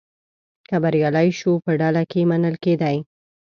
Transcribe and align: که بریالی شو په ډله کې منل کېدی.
که 0.67 0.75
بریالی 0.83 1.29
شو 1.39 1.51
په 1.65 1.71
ډله 1.81 2.03
کې 2.11 2.21
منل 2.29 2.55
کېدی. 2.63 2.97